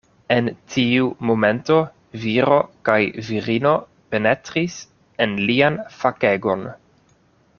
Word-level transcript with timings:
En 0.35 0.47
tiu 0.75 1.09
momento 1.29 1.75
viro 2.23 2.57
kaj 2.89 2.97
virino 3.29 3.75
penetris 4.15 4.79
en 5.27 5.39
lian 5.51 5.81
fakegon. 6.01 6.67